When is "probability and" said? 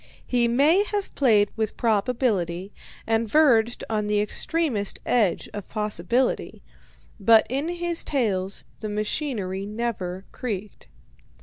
1.77-3.29